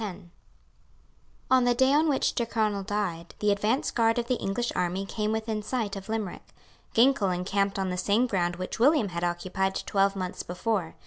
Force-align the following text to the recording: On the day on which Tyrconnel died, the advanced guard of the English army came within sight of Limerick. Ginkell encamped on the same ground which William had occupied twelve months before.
On 1.51 1.63
the 1.63 1.75
day 1.75 1.93
on 1.93 2.09
which 2.09 2.33
Tyrconnel 2.33 2.81
died, 2.83 3.35
the 3.37 3.51
advanced 3.51 3.93
guard 3.93 4.17
of 4.17 4.25
the 4.27 4.37
English 4.41 4.71
army 4.75 5.05
came 5.05 5.31
within 5.31 5.61
sight 5.61 5.95
of 5.95 6.09
Limerick. 6.09 6.47
Ginkell 6.95 7.29
encamped 7.29 7.77
on 7.77 7.91
the 7.91 7.97
same 7.97 8.25
ground 8.25 8.55
which 8.55 8.79
William 8.79 9.09
had 9.09 9.23
occupied 9.23 9.75
twelve 9.85 10.15
months 10.15 10.41
before. 10.41 10.95